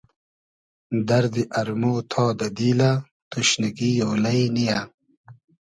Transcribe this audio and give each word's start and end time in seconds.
دئردی 1.07 1.43
ارمۉ 1.59 1.83
تا 2.11 2.23
دۂ 2.39 2.47
دیلۂ 2.57 2.91
توشنیگی 3.29 3.91
اۉلݷ 4.07 4.39
نییۂ 4.55 4.79